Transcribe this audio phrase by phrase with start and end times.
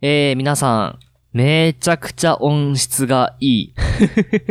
[0.00, 0.98] えー、皆さん、
[1.32, 3.74] めちゃくちゃ音質がいい。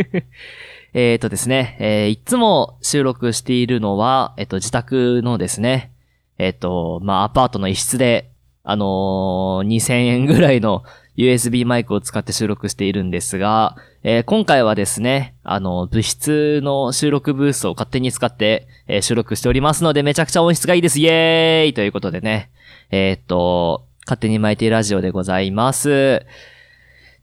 [0.93, 5.93] えっとですね、えー、いつも収録しているのは、えっと、自宅のですね、
[6.37, 8.29] えっと、まあ、アパートの一室で、
[8.65, 10.83] あのー、2000円ぐらいの
[11.15, 20.99] USB マイクを使って収録しているんですが、えー、今回はですね、あの、物質の収録ブースを勝手に使って、えー、収録しておりますので、めちゃくちゃ音質がいいです。
[20.99, 22.49] イエーイということでね、
[22.91, 26.25] えー、っと、勝手に巻いているラジオでございます。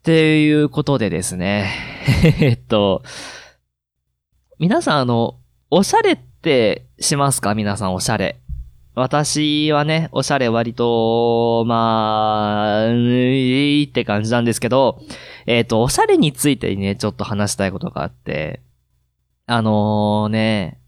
[0.00, 1.70] っていうことでですね、
[2.42, 3.02] えっと、
[4.58, 5.38] 皆さんあの、
[5.70, 7.54] おしゃれってしますか？
[7.54, 8.38] 皆さんおしゃれ。
[8.94, 15.00] 私はね、おしゃれ割と、まあ、いいって感じなんですけど、
[15.46, 18.60] えっ、と、おしゃれについてね、ちょっと話したいことがあって、
[19.46, 20.78] あのー、ね、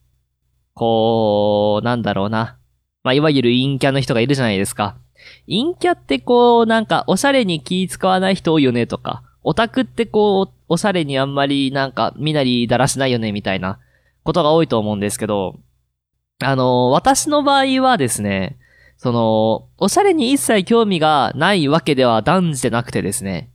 [0.74, 2.58] こう、なんだろうな。
[3.02, 4.98] まあ、いわゆる陰キャの人がいるじゃないですか。
[5.46, 13.78] 陰キャってこう、なんか、おしゃれに気使わない人多いよねとか、オタクってこう、おしゃれにあんまりなんか、みなりだらしないよねみたいな
[14.24, 15.56] ことが多いと思うんですけど、
[16.42, 18.58] あの、私の場合はですね、
[18.98, 23.50] その、おしゃれに一切興味がないわけでは断じてなくてですね。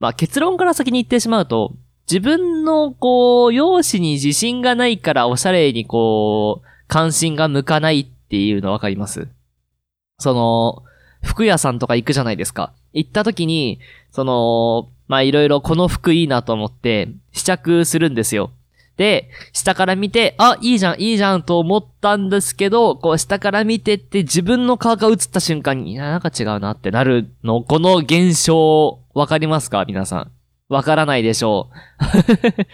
[0.00, 1.74] まあ結論から先に言ってしまうと、
[2.10, 9.28] 自分のこう、容姿に自信がないからおしゃれにこう、関心が向かないっていうのわかります
[10.18, 10.82] その、
[11.22, 12.72] 服屋さんとか行くじゃないですか。
[12.92, 13.80] 行った時に、
[14.10, 18.50] その、まいろいろこの服いいなと思って試着するんですよ。
[18.96, 29.84] で、下から見て、あ、いいじゃん、いいじゃんと思ったんですけど、こう下から見てって自分の顔が映った瞬間に、いや、なんか違うなってなるの、この現象、わかりますか？
[29.86, 30.30] 皆さん。
[30.68, 32.58] わからないでしょう。
[32.62, 32.64] い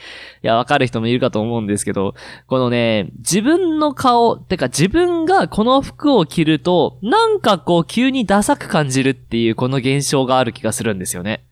[0.42, 2.14] や、わかる人もいるかと思うんですけど、
[2.48, 11.44] このね、自分の顔、てか自分がこの服を着ると、なんかこう急にダサく感じるっていうこの現象がある気がするんですよね。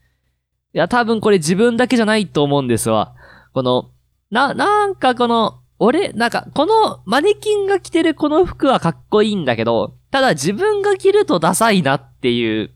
[0.73, 3.13] いや、多分これ自分だけじゃないと思うんですわ。
[3.53, 3.91] この、
[4.29, 12.72] な、なんかこの、俺、なんか、このマネキンが着てるこの服はかっこいいんだけど、ただ自分が着るとダサいなっていう。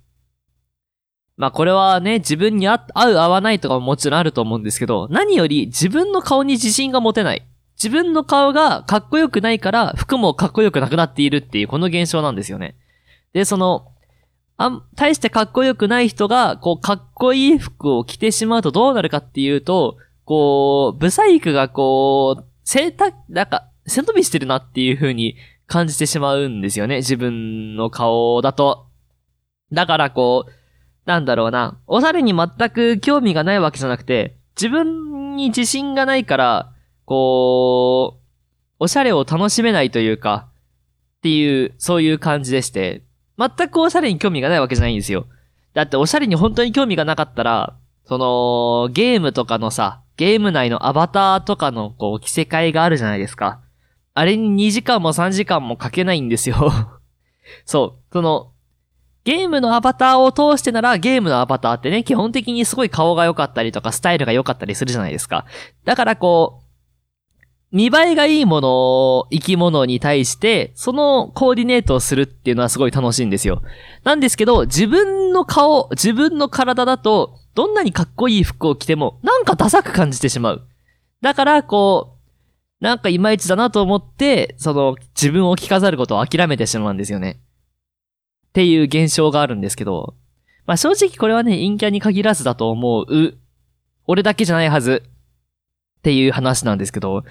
[1.38, 7.48] まあこれはね、自分に合う合わないとかももちろんあると思うんですけど、何より自分の顔に自信が持てない。
[7.76, 12.76] 自分の顔がかっこよくないから服もかっこよくなくなっているっていうこの現象なんですよね。
[13.34, 13.92] で、その、
[14.58, 25.36] あん、大してかっこよくない人が、こう、かっこいい服を着てしまうとどうなるかっていうと、こう、ブサイクがこう、背た、なんか、背伸びしてるなっていう風に
[25.68, 26.98] 感じてしまうんですよね。
[26.98, 28.88] 自分の顔だと。
[29.72, 30.52] だからこう、
[31.08, 31.80] なんだろうな。
[31.88, 36.74] おしゃれに全く興味がないわけじゃなくて、自分に自信がないから、
[37.06, 38.24] こう、
[38.80, 40.50] おしゃれを楽しめないというか、
[41.20, 43.04] っていう、そういう感じでして、
[43.40, 45.28] 全くおしゃれに興味がないわけじゃないんですよ。
[45.74, 53.62] だっておしゃれに本当に興味がなかったら、その、ゲームとかのさ、ゲーム内のアバターとかのこう、着せ替えがあるじゃないですか。
[54.14, 56.98] あれに2時間も3時間もかけないんですよ
[57.66, 58.14] そう。
[58.14, 58.52] その、
[59.28, 65.46] ゲームのアバターを通してなら、ゲームのアバターってね、基本的にすごい顔が良かったりとか、スタイルが良かったりするじゃないですか。
[65.84, 68.70] だからこう、見栄えがいいもの
[69.18, 73.64] を、生き物に対して、そのコーディネートをするっていうのはすごい楽しいんですよ。
[74.06, 80.68] なんですけど、自分の顔、自分の体だと、どんなにかっこいい服を着ても、なんかダサく感じてしまう。
[81.22, 82.16] だから、こ
[82.82, 87.42] う、なんかいまいちだなと思って、その、自分を着飾ることを諦めてしまうんですよね。
[88.58, 90.16] っていう現象があるんですけど、
[90.66, 93.38] まあ正直これはね、陰キャに限らずだと思う。
[94.08, 95.04] 俺だけじゃないはず。
[96.00, 97.24] っていう話なんですけど、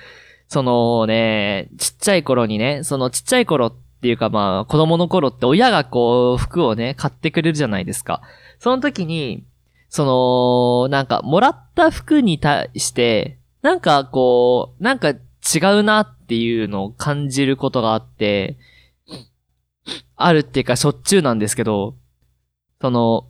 [0.46, 8.22] そのね、ちっちゃい頃にね、そのちっちゃい頃っていうかまあ子供の頃って親がこう服をね、買ってくれるじゃないですか。
[8.60, 9.42] その時に、
[9.88, 18.56] その、なんか、もらった服に対して、なんかこう、なんか違うなっていうのを感じることがあって、
[20.16, 21.94] あるっていうかしょっちゅうなんですけど、
[22.80, 23.28] その、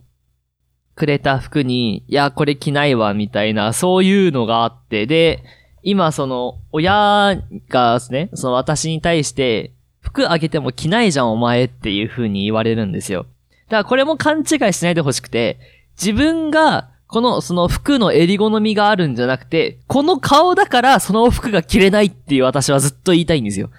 [0.95, 5.43] くれた服に、いや、これ着ないわ、みたいな、そういうのがあって、で、
[5.83, 13.25] 今その、親がですね、その私に対して、服あげても着ないじゃん、お前っていう風に言われるんですよ。
[13.67, 15.59] だからこれも勘違いしないでほしくて、
[16.01, 23.69] 自分が、この、その服の襟好みがあるんじゃなくて、この顔だからその服が着れないっていう私はずっと言いたいんですよ。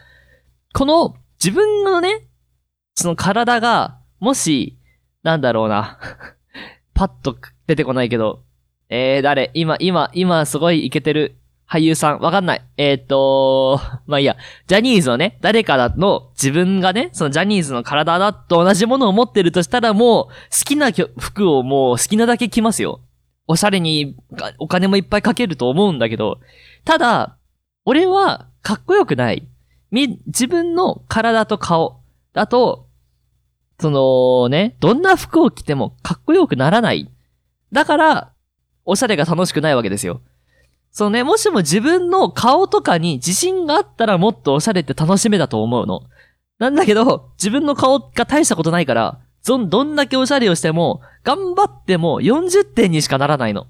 [0.73, 2.28] この、自分のね、
[2.99, 4.77] その体が、もし、
[5.23, 6.01] なんだろうな。
[6.95, 7.37] パッと
[7.69, 8.43] 出てこないけど、
[8.89, 9.53] えー、誰？
[9.55, 11.37] 今、今、今すごいイケてる。
[11.71, 12.63] 俳優さん、わかんない。
[12.77, 14.37] えーっと、まあいいや、
[14.67, 20.33] ジャニーズのね、誰かの自分がね、そのジャニーズの体だと同じものを持ってるとしたらもう、好
[20.65, 23.03] きな服をもう好きなだけ着ますよ。
[23.47, 24.17] おしゃれに
[24.59, 26.41] お金もいっぱいかけると思うんだけど、
[26.85, 27.37] ただ、
[27.85, 29.47] 俺はかっこよくない。
[29.93, 32.01] み、自分の体と顔
[32.33, 32.88] だと、
[33.81, 37.11] そのね、どんな服を着てもかっこよくならない。
[37.73, 38.33] だから、
[38.85, 40.21] おしゃれが楽しくないわけですよ。
[40.91, 46.03] そのね、もしも自分の顔とかに自信があったらもっとおしゃれって楽しめだと思うの。
[46.59, 53.67] なんだけど、自分の顔が大したことないから、どん、どんだけおしゃれをしても、頑張っても40点にしかならないの。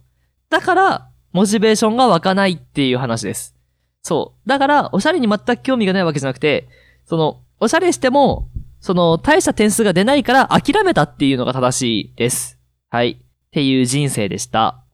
[0.48, 3.54] だから、モチベーションが湧かないっていう話です。
[4.02, 4.48] そう。
[4.48, 6.68] だから、おしゃれに全く興味がないわけじゃなくて、
[7.04, 8.48] その、おしゃれしても、
[8.80, 12.58] その、大した点数が出ないから諦めたっていうのが正しいです。
[12.90, 13.10] はい。
[13.10, 14.84] っていう人生でした。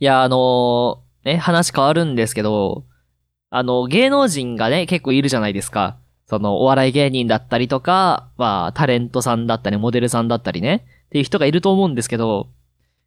[0.00, 2.84] いや、あのー、ね、話変わるんですけど、
[3.50, 5.98] あの、芸能人がね、結構いるじゃないですか。
[6.26, 12.48] その、お笑い芸人だったりとか、まあ、タレントさんだったり、モデルさんだったりね、っていう人がいると思うんですけど、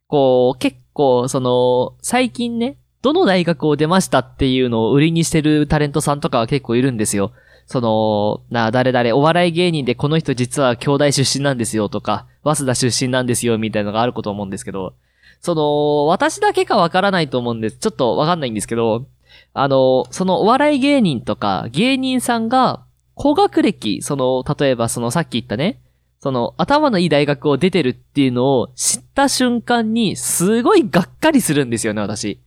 [0.08, 7.32] こう、結構、その、最近ね、どの大学を出ましたっていうのを売りにしてるタレントさんとかは結構いるんですよ。
[7.66, 14.94] その、な、誰々、お笑い芸人でこの人実は兄弟出身なんですよとか、早稲田出身なんですよみたいなのがあること思うんですけど、
[15.40, 17.78] その、私だけかわからないと思うんです。
[17.78, 19.06] ちょっとわかんないんですけど、
[19.54, 25.80] あの、そのお笑い芸人とか芸人さんが、高学歴、その、例えばそのさっき言ったね、
[26.20, 32.38] その頭のいい大学を出てるっていうのを知った瞬間にすごいがっかりするんですよね、私。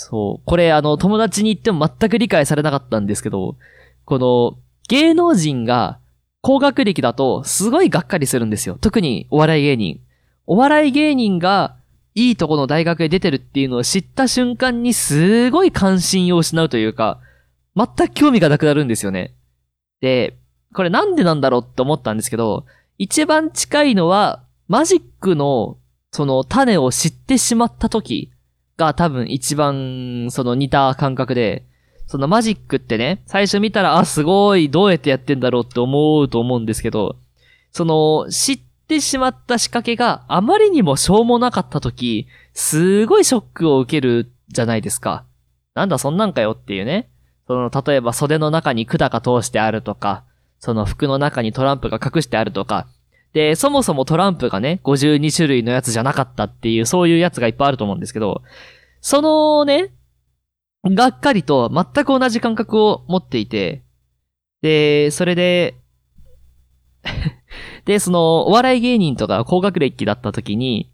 [0.00, 0.42] そう。
[0.46, 3.56] これあの友達に言っても全く理解されなかったんですけど、
[4.06, 4.58] この
[4.88, 5.98] 芸能人が
[6.40, 8.78] 高学歴だとすごいがっかりするんですよ。
[8.80, 10.00] 特にお笑い芸人。
[10.46, 11.76] お笑い芸人が
[12.14, 17.20] いいとこの大学へ出てるっていうのを知った瞬間にすごい関心を失うというか、
[17.76, 19.34] 全く興味がなくなるんですよね。
[20.00, 20.36] で、
[20.74, 22.64] これなんでなんだろうって思ったんですけど、
[22.96, 25.76] 一番近いのは、マジックの、
[26.10, 28.32] その種を知ってしまった時
[28.80, 31.64] が多分一番、その似た感覚で、
[32.06, 37.16] そのマジックってね、最初見たら、あ、すごい、どうやってやってんだろうって思うと思うんですけど、
[37.72, 45.24] その、知ってしまった仕掛けがあまりにもしょうもなかった時、すごいショックを受けるじゃないですか。
[45.74, 47.10] なんだそんなんかよっていうね。
[47.46, 50.24] その、例えば袖の中に管が通してあるとか、
[50.58, 52.88] その服の中にトランプが隠してあるとか、
[53.32, 58.42] で、そもそもトランプがね、52種類のやつじゃなかったっていう、そういうやつがいっぱいあると思うんですけど、
[59.00, 59.92] そのね、
[60.84, 63.82] がっかりと全く同じ感覚を持っていて、
[64.62, 65.76] で、それで
[67.84, 70.90] で、その、お笑い芸人とか高学歴だった時に、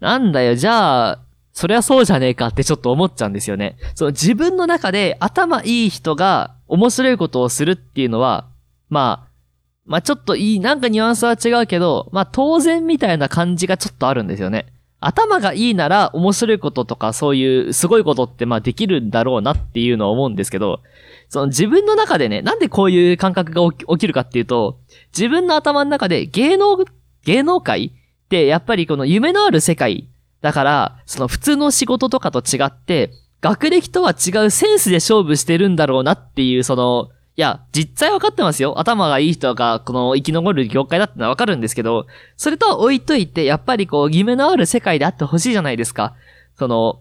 [0.00, 1.18] なんだよ、じゃあ、
[1.52, 3.76] そりゃそうじゃねえかってちょっと思っちゃうんですよね。
[3.94, 8.48] その自分の中で頭いい人が面白いことをするっていうのは、
[8.88, 9.29] まあ、
[9.90, 14.66] まあちょっといい、なんかニュアンスは違うけど、まあ当然みたいな感じがちょっとあるんですよね。
[15.00, 20.80] 頭がいいなら面白いこととかそういうすごいことってまあできるんだろうなっていうのは思うんですけど、
[21.28, 24.78] その自分の中でね、なんでこういう感覚が起きるかっていうと、
[25.12, 26.76] 自分の頭の中で芸能、
[27.24, 30.08] 芸能界ってやっぱりこの夢のある世界
[30.40, 33.10] だから、その普通の仕事とかと違って、
[33.40, 38.78] 学歴とは違うセンスで勝負してるんだろうなっていう、その、いや、実際わかってますよ。
[38.78, 42.06] 頭がいい人が、この生き残る業界だってのはわかるんですけど、
[42.36, 46.14] それと置いといて、やっぱりこう、夢のある世界であってほしいじゃないですか。
[46.58, 47.00] その、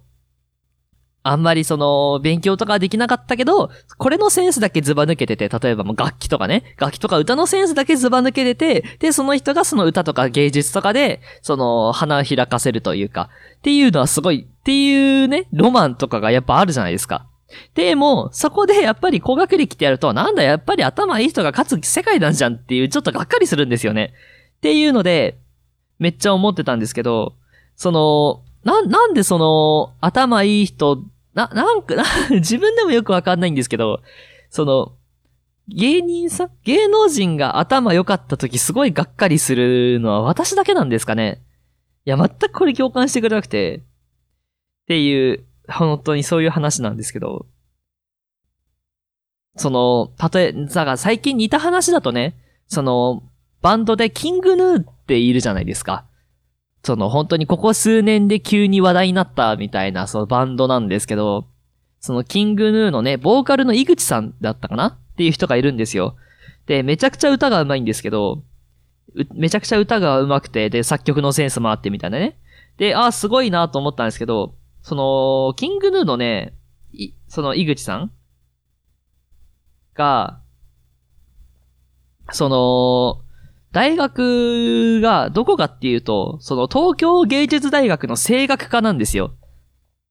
[1.21, 17.25] あんまりその、勉強とかできなかったけど、これのセンスだけズバ抜けてて、例えばもう楽器とかね、楽器とか歌のセンスだけズバ抜けてて、で、その人がその歌とか芸術とかで、その、花を開かせるというか、っていうのはすごい、っていうね、ロマンとかがやっぱあるじゃないですか。
[17.73, 24.13] でも、そこでやっぱり高学歴ってやると、なんだやっぱり頭いい人が勝つ世界なんじゃんっていう、ちょっとがっかりするんですよね。
[24.57, 25.39] っていうので、
[25.97, 27.35] めっちゃ思ってたんですけど、
[27.75, 31.03] その、な、なんでその、頭いい人、
[31.33, 31.95] な、なんか、
[32.31, 34.01] 自分でもよくわかんないんですけど、
[34.49, 34.93] その、
[35.67, 41.43] 芸人さん芸能人が頭良かった時すごいがっかりするのは私だけなんですかね
[42.05, 43.81] いや、全くこれ共感してくれなくて、っ
[44.87, 47.45] ていう、本当にそういう話なんですけど、
[49.55, 52.35] その、たとえ、だから最近似た話だとね、
[52.67, 53.23] その、
[53.61, 56.05] バンドでキングヌーっているじゃないですか。
[56.81, 61.45] その本当にここ数年で急に話題になったみたいなそのバンドなんですけど、
[61.99, 64.87] そのキングヌーのね、ボーカルの井口さんだったかな？
[64.87, 66.15] っていう人がいるんですよ。
[66.67, 68.43] で、めちゃくちゃ歌が上手いんですけど、
[69.33, 72.37] めちゃくちゃ歌が上手くて、で、作曲のセンスもあってみたいなね。
[72.77, 76.53] で、あ、すごいなと思ったんですけど、その、キングヌーのね、
[76.91, 78.11] い、その、井口さん？
[79.93, 80.41] が、
[82.31, 83.23] その、
[83.71, 89.35] 大学がどこかっていうと、その東京芸術大学の声楽科なんですよ。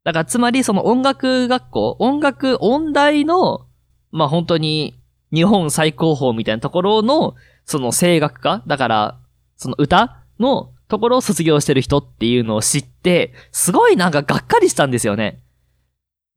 [0.05, 3.67] だからつまりその音楽学校、音楽音大の、
[4.13, 5.01] まあ本当に
[5.33, 7.35] 日本最高峰みたいなところの、
[7.65, 8.63] その声楽科？
[8.69, 9.21] だから、
[9.57, 15.41] その歌のところを卒業してる人っていうのを知って、すごいなんかがっかりしたんですよね。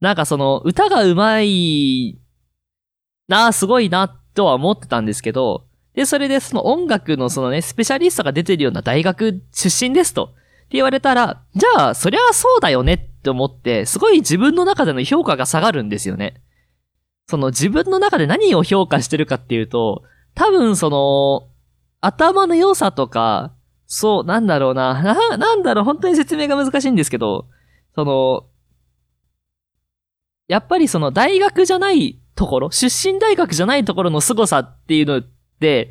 [0.00, 2.18] なんかその歌が上手い
[3.28, 10.24] なあ、すごいなとは思ってたんですけど、で、それでその音楽のそのね、スペシャリストが出てるような大学出身ですと。
[10.24, 10.28] っ
[10.72, 16.40] て言われたら、じゃあ、そりゃそうだよねって思って、すごい自分の中での評価が下がるんですよね。
[17.28, 20.02] その自分の中で何を評価してるかっていうと、
[20.34, 21.48] 多分その、
[22.00, 23.52] 頭の良さとか、
[23.94, 27.44] そう、なんだろうな、 な、なんだろう、本当に説明が難しいんですけど、
[27.94, 28.46] その、
[30.48, 35.88] やっぱりその大学じゃないところ、出身大学じゃないところの凄さっていうのっ、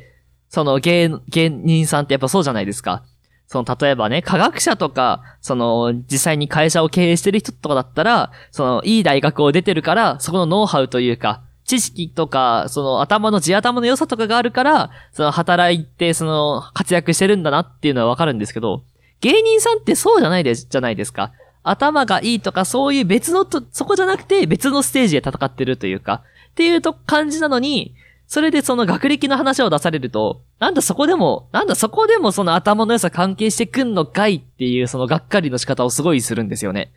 [0.48, 3.04] その芸、芸人さんってやっぱそうじゃないですか。
[3.46, 18.82] その、例えばね、科学者とか、その、実際に会社を経営してる人とかだったら、その、いい大学を出てるから、そこのノウハウというか、知識とか、その、頭の地頭の良さとかがあるから、その、働いて、その、活躍してるんだなっていうのはわかるんですけど、
[19.22, 21.32] 芸人さんってそうじゃないです、じゃないですか。
[21.62, 27.94] 頭がいいとか、そういう別のと、そこじゃなくて別のステージで戦ってるというか、っていうと感じなのに、
[28.26, 36.92] それでその学歴の話を出されると、なんだそこでも、なんだそこでもその頭の良さ関係してくんのかいっていうそのがっかりの仕方をすごいするんですよね。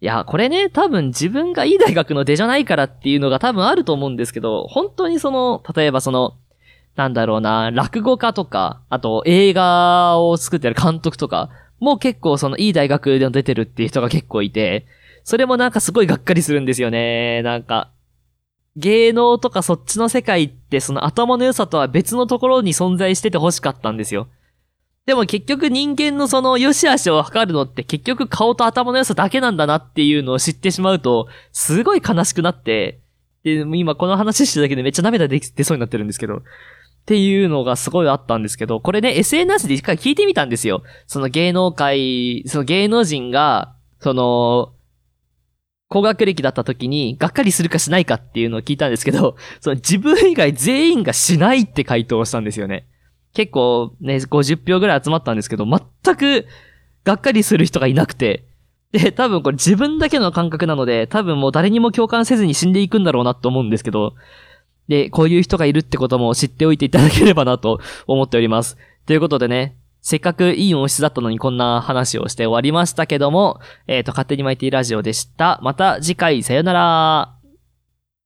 [0.00, 6.34] いや、これね、多分自分がいい大学の出じゃないからっていうのが多分あると思うんですけど、本当にその、例えばその、
[6.96, 11.50] なんだろうな、落語家とか、あと映画を作ってる監督とか、
[11.80, 14.86] もう結構そのいい大学で出てるっていう人が結構いて、
[15.24, 17.42] それもなんかすごいがっかりするんですよね。
[17.42, 17.90] なんか、
[18.76, 24.28] 芸能とかそっちの世界ってその頭の良さとは別のところに存在してて欲しかったんですよ。
[25.06, 33.00] でも結局人間のその良し悪しを測るのって結局顔と頭の良さだけなんだなっていうのを知ってしまうと、すごい悲しくなって、
[33.44, 36.42] で、今この話してるだけでめっちゃ涙出そうになってるんですけど、っ
[37.06, 40.82] ていうのがすごいあったんですけど、これね、SNS で一回聞いてみたんですよ。
[41.06, 44.72] その芸能界、その芸能人が、その、
[45.88, 52.88] 高学歴だった時に、がっかりするかしないかっていうのを聞いたんですけど、その自分以外全員がしないって回答をしたんですよね。
[53.36, 56.46] 結構ね、50票ぐらい集まったんですけど、全く
[57.04, 58.44] がっかりする人がいなくて、
[58.92, 64.14] で、多分これ自分だけの感覚なので、多分もう誰にも共感せずに死んでいくんだろうなと思うんですけど、
[64.88, 67.78] で、こういう人がいるってことも知っておいていただければなと
[68.08, 68.78] 思っております。
[69.04, 75.60] ということでね、せっかくいい音質だったのにこんな話をして終わりましたけども、えっ、ー、と、勝手に巻いていいラジオでした。
[75.62, 77.35] また次回さよなら。